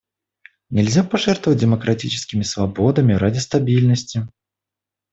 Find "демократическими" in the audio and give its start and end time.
1.59-2.41